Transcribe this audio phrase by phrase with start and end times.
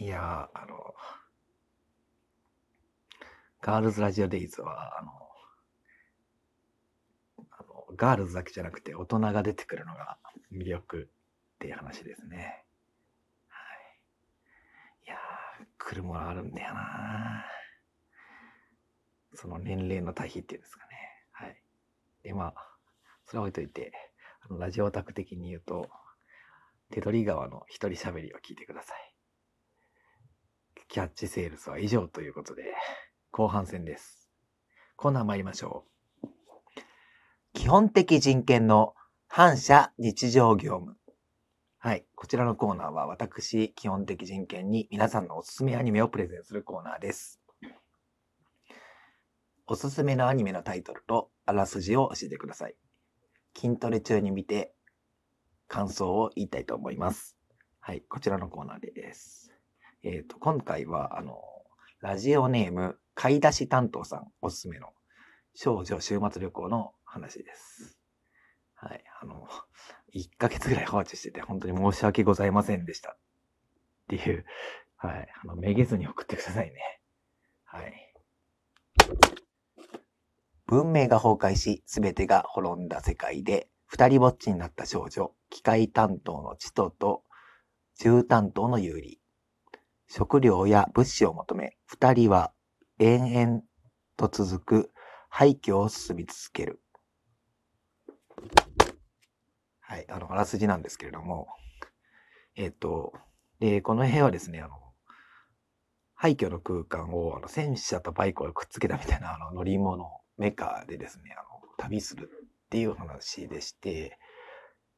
[0.00, 0.94] いや、あの、
[3.60, 5.12] ガールズラジオデイズは、あの、
[7.50, 10.16] あのガールズだけじゃなくて大人が出てくるのが
[10.50, 12.64] 魅力っていう話ですね。
[13.48, 13.58] は
[15.04, 15.06] い。
[15.06, 17.44] いやー、来るものあるんだよな
[19.34, 20.92] その年齢の対比っていうんですかね。
[21.32, 21.62] はい。
[22.22, 22.76] で、まあ、
[23.26, 23.92] それは置いといて、
[24.48, 25.90] あのラジオオタク的に言うと、
[26.90, 29.09] 手取り川の一人喋りを聞いてください。
[30.90, 32.64] キャッチセールスは以上ということで、
[33.30, 34.28] 後半戦です。
[34.96, 35.84] コーナー参りましょ
[36.24, 36.30] う。
[37.54, 38.94] 基本的人権の
[39.28, 40.96] 反射日常業務。
[41.78, 42.04] はい。
[42.16, 47.40] こちらのコーナーは私、基本的人権に皆さんのおすすめアニメをプレゼンするコーナーです。
[49.68, 52.74] おすすめのアニメのタイトルとあらすじを教えてください。
[53.56, 54.74] 筋トレ中に見て
[55.68, 57.36] 感想を言いたいと思います。
[57.78, 58.02] はい。
[58.08, 59.39] こちらのコーナーです。
[60.02, 61.42] えっ、と、今回は、あの、
[62.00, 64.94] ラジオネーム、買い出し担当さんおすすめの
[65.54, 67.98] 少女週末旅行の話です。
[68.74, 69.04] はい。
[69.20, 69.46] あの、
[70.14, 73.10] 1ヶ月ぐらい放置してて本当に申し訳ございませんでした。
[73.10, 73.16] っ
[74.08, 74.46] ていう、
[74.96, 75.28] はい。
[75.42, 77.02] あの、めげずに送ってくださいね。
[77.64, 78.14] はい。
[80.66, 87.22] 文明が崩壊し、すべてが滅んだ世界で、二人ぼっちになった少女、機械担当のチトと、
[87.98, 89.19] 銃担当のユーリ。
[90.12, 92.52] 食料や物資を求め、二人は
[92.98, 93.62] 延々
[94.16, 94.92] と続く
[95.28, 96.82] 廃墟を進み続ける。
[99.78, 101.46] はい、あの、あらすじなんですけれども、
[102.56, 103.12] えっ、と、
[103.60, 104.74] で、この部屋はですね、あの、
[106.14, 114.18] 廃墟の空間をあの戦車とバイクをくっつけたみたいなあの乗り物、メカでですね、あの、旅するっていう話でして、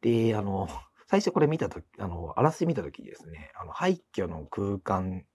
[0.01, 0.71] で、あの、
[1.13, 5.27] 最初これ見たとき、あの、あらすじ見たときですね、あの、廃墟の空間、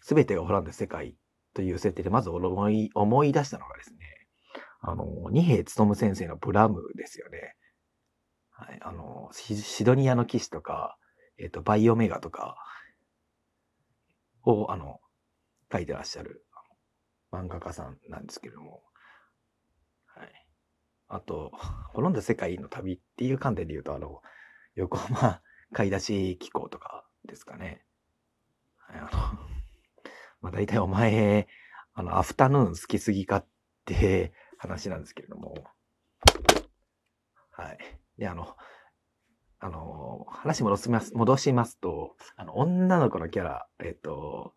[0.00, 1.16] すべてが滅んだ世界
[1.52, 3.98] という設定で、まず思い、思い出したのがですね、
[4.80, 7.56] あの、二平勉先生のブラムですよね。
[8.52, 10.96] はい、あの、シドニアの騎士とか、
[11.38, 12.54] えっ、と、バイオメガとか
[14.44, 15.00] を、あの、
[15.72, 16.46] 書いてらっしゃる
[17.32, 18.84] 漫画家さんなんですけれども、
[20.06, 20.46] はい。
[21.08, 21.50] あと、
[21.94, 24.22] 滅んだ世界の旅っていう観点で言うと、あの、
[24.74, 25.40] 横浜
[25.72, 27.84] 買い出し機構とかですかね。
[28.88, 29.08] あの、
[30.40, 31.48] まあ大体お前、
[31.94, 33.46] あの、アフタヌーン好きすぎかっ
[33.84, 35.54] て 話なんですけれども。
[37.50, 37.78] はい。
[38.18, 38.56] で、あの、
[39.58, 44.54] あの、話戻します、戻しますと、あの、女の子のキャラ、えっと、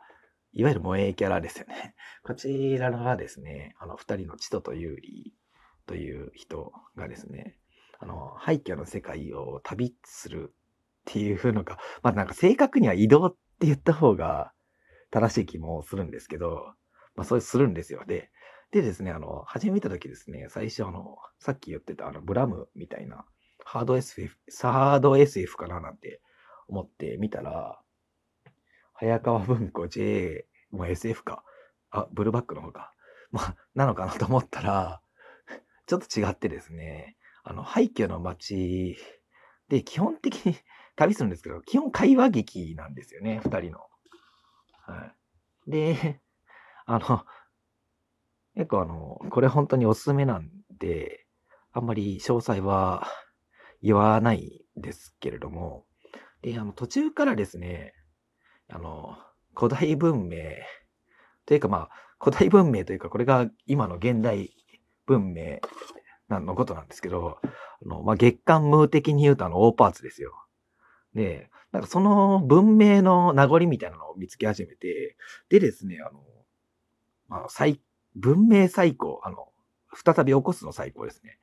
[0.53, 1.95] いわゆる萌えキャラですよね。
[2.23, 5.35] こちらがですね、あの、二人のチトとユーリ
[5.85, 7.59] という人がですね、
[7.99, 10.53] あの、廃墟の世界を旅するっ
[11.05, 14.51] ていうのが、まあなんか正確には移動って言った方が
[15.11, 16.73] 正しい気もするんですけど、
[17.15, 18.03] まあそうするんですよ。
[18.05, 18.29] で、
[18.71, 23.25] でですね、あの、初め見たときですね、最初あの、さっき言ってたあの、ブラムみたいな、
[23.63, 26.21] ハード SF、ハード SF かななんて
[26.67, 27.79] 思って見たら、
[28.93, 31.43] 早川文庫 J、もう SF か。
[31.91, 32.93] あ、ブルーバックの方か。
[33.31, 35.01] まあ、なのかなと思ったら、
[35.85, 37.15] ちょっと違ってですね、
[37.47, 38.97] あの、廃墟の街
[39.69, 40.55] で基本的に
[40.97, 43.79] 旅するんですけど、基本会話劇なんですよね、二人の。
[44.81, 45.13] は
[45.67, 45.71] い。
[45.71, 46.21] で、
[46.85, 47.25] あの、
[48.55, 51.27] 結構あの、これ本当におすすめなんで、
[51.71, 53.07] あんまり詳細は
[53.81, 55.85] 言わないですけれども、
[56.41, 57.93] で、あの、途中からですね、
[58.69, 59.17] あの、
[59.55, 60.39] 古代文明、
[61.45, 64.55] というかまあ、古代文明というか、これが今の現代
[65.05, 65.59] 文明
[66.27, 70.33] なんのことなんですけど、あの、まあ、月間無的に言うとあの、大パーツですよ。
[71.13, 75.17] で、なんかその文明の名残みたいなのを見つけ始めて、
[75.49, 76.23] でですね、あの、
[77.27, 77.81] まあ、最、
[78.15, 79.49] 文明最高、あの、
[79.93, 81.37] 再び起こすの最高ですね。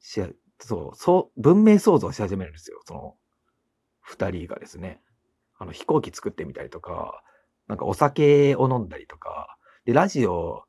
[0.00, 0.20] し
[0.58, 2.80] そう、そう、文明創造し始めるんですよ。
[2.86, 3.16] その、
[4.00, 5.00] 二人がですね。
[5.58, 7.22] あの、飛行機作ってみたりとか、
[7.66, 10.64] なんかお酒を飲んだりとか、で、ラジオ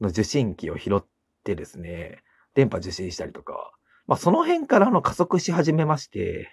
[0.00, 1.04] の受信機を拾っ
[1.44, 2.22] てですね、
[2.54, 3.72] 電波受信したりとか、
[4.06, 6.48] まあその辺からの加速し始めまして、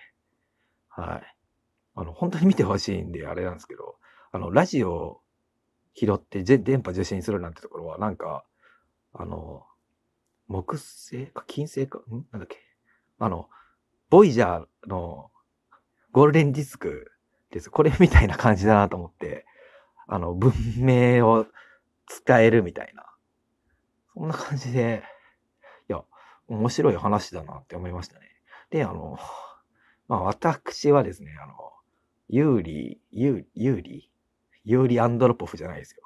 [0.89, 1.35] はい。
[1.95, 3.95] あの、本当に見てほしいんであれなんですけど、
[4.31, 5.21] あの、ラジオ
[5.95, 8.45] 拾って電波受信するなんてところは、なんか、
[9.13, 9.65] あの、
[10.47, 12.25] 木星か金星か、ん？
[12.31, 12.57] なんだっけ？
[13.19, 13.49] あの、
[14.09, 15.31] ボイジャーの
[16.11, 17.11] ゴールデンディスク
[17.51, 17.71] です。
[17.71, 19.45] これみたいな感じだなと思って、
[20.07, 21.47] あの、文明を
[22.25, 23.05] 伝えるみたいな。
[24.13, 25.03] そんな感じで、
[25.89, 26.03] いや、
[26.47, 28.27] 面白い話だなって思いましたね。
[28.69, 29.17] で、あの、
[30.07, 31.53] まあ私はですね、あの、
[32.29, 34.11] ユーリ、ユーユーリ
[34.67, 36.03] ユーリ・アンドロポフじゃないですよ。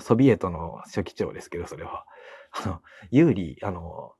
[0.00, 2.06] ソビエトの書記長ですけど、それは。
[2.52, 4.12] あの、ユーリ、あの、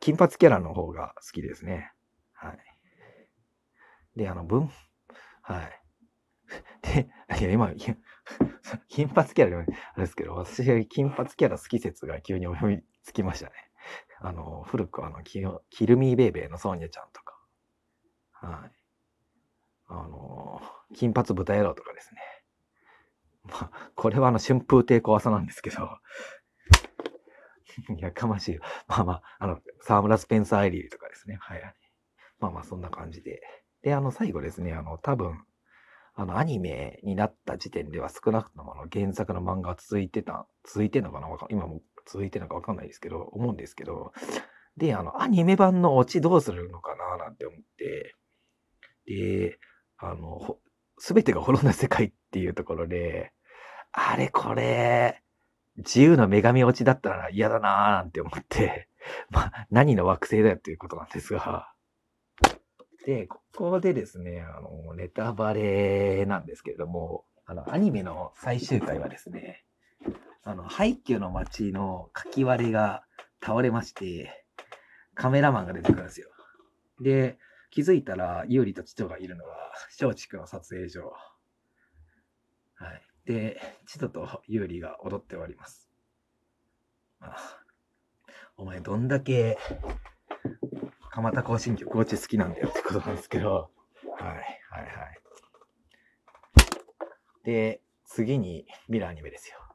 [0.00, 1.92] 金髪キャラの方が好きですね。
[2.32, 2.58] はい。
[4.16, 4.70] で、あの、文、
[5.42, 5.82] はい。
[6.80, 7.70] で、いや、今、
[8.88, 13.65] 金髪キャラで、あれですけど、私金髪キャラ好き説が急に思いつきましたね。
[14.20, 17.38] あの、古くあの、キルミーベイベーのソーニャちゃんとか、
[18.32, 18.72] はい。
[19.88, 20.60] あの、
[20.94, 22.20] 金髪豚野郎とかですね。
[23.44, 25.98] まあ、これはあの、春風亭小朝なんですけど、
[27.98, 28.58] やかましい。
[28.88, 31.36] まあまあ、あの、沢村スペンサー・エリーとかですね。
[31.40, 31.74] はい。
[32.38, 33.42] まあまあ、そんな感じで。
[33.82, 35.44] で、あの、最後ですね、あの、多分、
[36.14, 41.28] あの、アニメになった時点では少なくともの原作の漫画は続いてた、続いてんのかな？
[41.50, 44.12] 今も続いてるのかわかんないですけど、思うんですけど、
[44.76, 48.14] で、あの、アニメ版のオチどうするのかななんて思って、
[49.06, 49.58] で、
[49.98, 50.58] あの、
[50.98, 53.32] すべてが滅んだ世界っていうところで、
[53.92, 55.22] あれこれ、
[55.78, 58.88] 自由な女神落ちだったら嫌だなーなんて思って、
[59.30, 61.72] まあ、何の惑星だよっていうことなんですが、
[63.04, 69.64] で、ここでですね、あの、ネタバレなんですけれども、あの、アニメの最終回はですね、
[70.46, 73.02] あの、廃墟の街のかき割りが
[73.44, 74.46] 倒れまして、
[75.16, 76.28] カメラマンが出てくるんですよ。
[77.00, 77.36] で、
[77.70, 81.12] 気づいたら、有利とチトがいるのは、松竹の撮影所。
[82.76, 83.02] はい。
[83.24, 85.90] で、チトと有利が踊っております。
[87.18, 87.36] あ
[88.56, 89.58] お前どんだけ
[91.10, 93.70] 蒲田行進曲落ち好きなんだよってことなんですけど、
[94.16, 95.20] はい、はい、はい。
[97.42, 99.65] で、次にミラーアニメですよ。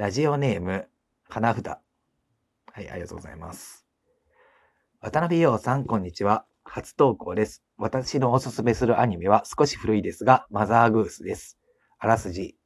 [0.00, 0.88] ラジオネーム、
[1.28, 1.66] 花札。
[1.66, 1.80] は
[2.78, 3.84] い、ありがとうございます。
[5.02, 6.46] 渡辺陽さん、こんにちは。
[6.64, 7.62] 初投稿です。
[7.76, 11.58] 私のおすすめするアニメは少し古いですが、マザーグースです。
[11.98, 12.56] あらすじ。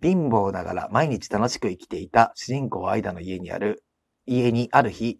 [0.00, 3.82] 貧乏ながら毎日楽しく生きていた主人公アイダの家にある、
[4.26, 5.18] 家にある日、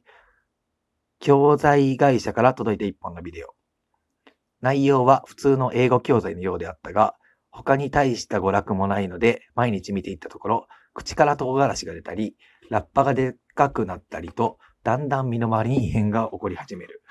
[1.19, 3.57] 教材会社から届いた一本のビデオ。
[4.61, 7.17] 内容は普通の英語教材のようであったが、
[7.57, 12.37] 他に大した娯楽もないので、毎日見ていったところ、口から唐辛子が出たり、
[12.69, 17.03] ラッパがでっかくなったりと、だんだん身の回りに異変が起こり始める。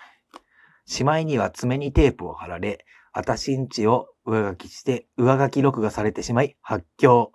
[0.85, 7.31] しまいには爪にテープを貼られ、あたしんちを上書きして、上書き録画されてしまい、発狂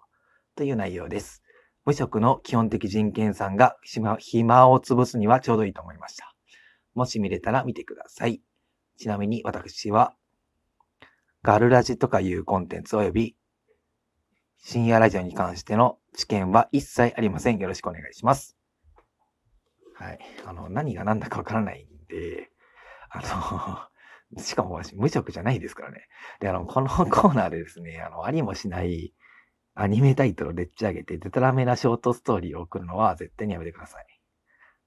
[0.55, 1.43] という内容です。
[1.85, 6.33] 無職の基本的人権さんが暇を潰すにはちょうどいいと思いました。
[6.95, 8.41] もし見れたら見てください。
[8.99, 10.15] ちなみに私は、
[11.43, 13.37] ガルラジとかいうコンテンツ及び、
[14.59, 17.59] 深夜ラジオに関しての知見は一切ありません。
[17.59, 18.59] よろしくお願いします。
[19.95, 20.19] はい。
[20.45, 22.51] あの、何が何だかわからないんで、
[23.09, 23.89] あ
[24.31, 26.09] の、 しかも私無職じゃないですからね。
[26.41, 29.15] で、あの、このコーナーでですね、あの、ありもしない
[29.75, 34.07] アニメタイトルをでっち上げて、デタラメなショートストーリーを送るのは絶対にやめてください。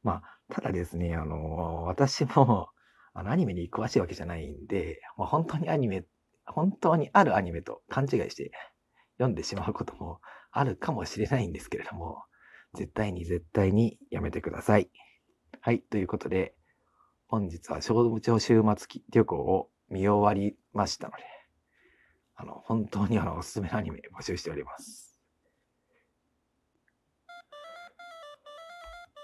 [0.03, 2.69] まあ、ただですね、あの、私も、
[3.13, 6.05] あの、アニメに詳しいわけじゃないんで、まあ、本当にアニメ、
[6.45, 8.51] 本当にあるアニメと勘違いして
[9.17, 10.19] 読んでしまうことも
[10.51, 12.23] あるかもしれないんですけれども、
[12.75, 14.89] 絶対に絶対にやめてください。
[15.61, 16.55] はい、ということで、
[17.27, 21.23] 本日は小部長週末旅行を見終わりましたので、
[22.35, 25.19] あの、本当にあの、おすすめのアニメ募集しております。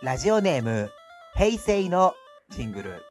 [0.02, 0.90] ラジオネーム、
[1.36, 2.14] 平成の
[2.52, 3.02] ジングル。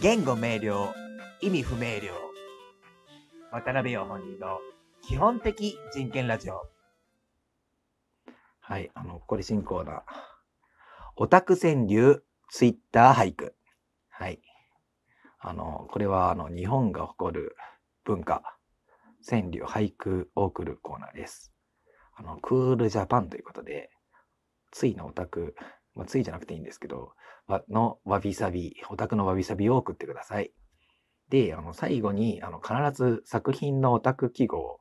[0.00, 1.01] 言語明瞭、
[1.44, 2.12] 意味不明瞭。
[3.50, 4.60] 渡辺陽本人の
[5.02, 6.62] 基本的人権ラジオ。
[8.60, 10.02] はい、あの、これ新コーナー。
[11.16, 13.56] オタク川柳、ツイッター俳句。
[14.08, 14.40] はい。
[15.40, 17.56] あの、これはあの、日本が誇る
[18.04, 18.56] 文化、
[19.28, 21.52] 川柳、俳句を送るコーナーです。
[22.14, 23.90] あの、クールジャパンということで、
[24.70, 25.56] ついのオタク、
[25.96, 27.14] まあ、ついじゃなくていいんですけど、
[27.68, 30.52] のわびさび、オタクのわびさびを送ってください。
[31.32, 34.80] で、あの、最後に、あの、必ず作品のオタク記号を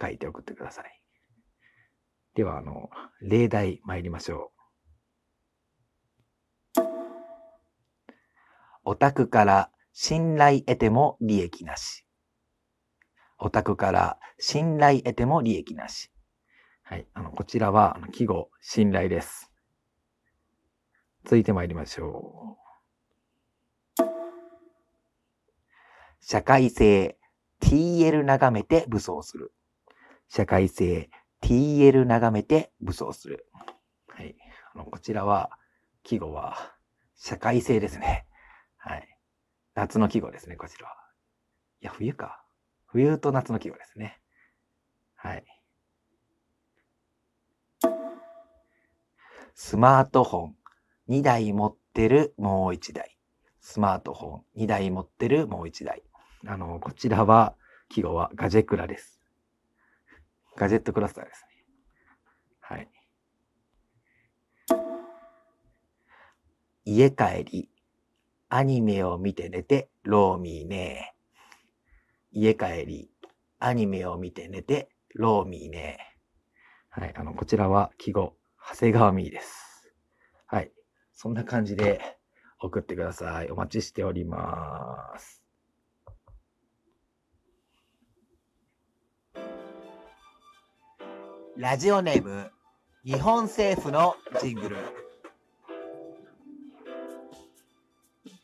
[0.00, 1.02] 書いて送ってください。
[2.34, 2.88] では、あの、
[3.20, 4.52] 例題参りましょ
[6.78, 6.82] う。
[8.84, 12.06] オタクから信頼得ても利益なし。
[13.38, 16.10] オタクから信頼得ても利益なし。
[16.84, 17.06] はい。
[17.12, 19.52] あの、こちらは、あの、記号、信頼です。
[21.24, 22.61] 続いて参りましょう。
[26.22, 27.18] 社会性、
[27.60, 29.52] TL 眺めて武装する。
[30.28, 31.10] 社会性、
[31.42, 33.46] TL 眺めて武装する。
[34.08, 34.36] はい。
[34.72, 35.50] あの、こちらは、
[36.04, 36.56] 記号は、
[37.16, 38.26] 社会性ですね。
[38.76, 39.08] はい。
[39.74, 40.94] 夏の季語ですね、こちらは。
[41.80, 42.44] いや、冬か。
[42.86, 44.20] 冬と夏の季語ですね。
[45.16, 45.44] はい。
[49.54, 50.56] スマートフォン
[51.08, 53.18] 2台持ってるもう1台。
[53.60, 56.02] スマートフォン2台持ってるもう1台。
[56.46, 57.54] あの、こちらは、
[57.88, 59.20] 季語はガジェクラです。
[60.56, 61.64] ガジェットクラスターですね。
[62.60, 62.88] はい。
[66.84, 67.68] 家帰り、
[68.48, 71.14] アニメを見て寝て、ローミーね
[72.32, 73.10] 家帰り、
[73.58, 75.98] アニメを見て寝て、ローミーね
[76.90, 78.36] はい、あの、こちらは記号、
[78.70, 79.92] 長谷川ミーです。
[80.46, 80.72] はい。
[81.14, 82.18] そんな感じで
[82.58, 83.50] 送ってください。
[83.50, 85.41] お待ちしております。
[91.58, 92.50] ラジオネーム、
[93.04, 94.76] 日本政府のジングル。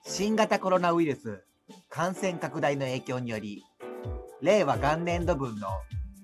[0.05, 1.43] 新型コロナウイルス
[1.89, 3.65] 感染拡大の影響により、
[4.43, 5.69] 令和元年度分の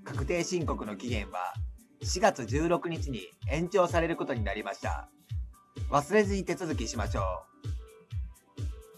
[0.05, 1.55] 確定申告の期限は
[2.03, 5.09] 4月16日に延長されることになりました。
[5.91, 7.45] 忘れずに手続きしましょ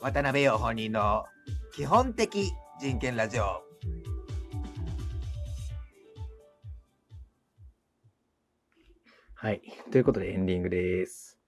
[0.01, 0.05] う。
[0.05, 1.25] 渡辺陽本人の
[1.73, 2.51] 基本的
[2.81, 3.63] 人権ラジオ。
[9.47, 9.63] はい。
[9.93, 11.39] ということでエンディングです。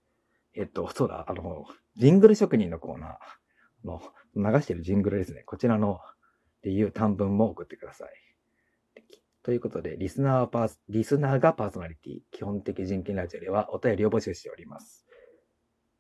[0.54, 4.00] えっと、そうだ、あの、ジングル職人のコーナーの
[4.36, 5.42] 流してるジングルですね。
[5.44, 5.98] こちらのっ
[6.62, 8.10] ていう短文も送ってください。
[9.42, 15.04] ということで、リスナーパー、リスナーがパーソナリティ、基本的人権ラジオではお便りを募集しております。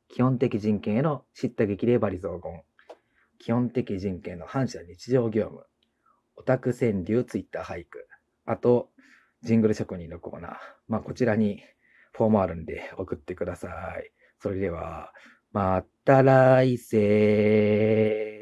[0.06, 2.62] 基本的人権への知った激励バリ雑言、
[3.40, 5.66] 基本的人権の反射日常業務、
[6.36, 8.06] オタク川柳ツイッター俳句、
[8.46, 8.88] あと、
[9.42, 10.56] ジングル職人のコーナー。
[10.86, 11.60] まあ、こちらに
[12.18, 13.68] フォームあるんで送ってくださ
[14.00, 14.10] い。
[14.40, 15.12] それでは、
[15.52, 18.37] また来世。